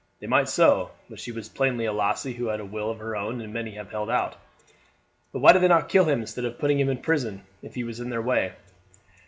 "They 0.19 0.25
might 0.25 0.49
so; 0.49 0.89
but 1.11 1.19
she 1.19 1.31
was 1.31 1.47
plainly 1.47 1.85
a 1.85 1.93
lassie 1.93 2.33
who 2.33 2.47
had 2.47 2.59
a 2.59 2.65
will 2.65 2.89
of 2.89 2.97
her 2.97 3.15
own 3.15 3.39
and 3.39 3.53
may 3.53 3.69
have 3.75 3.91
held 3.91 4.09
out." 4.09 4.35
"But 5.31 5.41
why 5.41 5.51
did 5.53 5.61
they 5.61 5.67
not 5.67 5.89
kill 5.89 6.05
him 6.05 6.21
instead 6.21 6.43
of 6.45 6.57
putting 6.57 6.79
him 6.79 6.89
in 6.89 6.97
prison 6.97 7.43
if 7.61 7.75
he 7.75 7.83
was 7.83 7.99
in 7.99 8.09
their 8.09 8.19
way?" 8.23 8.53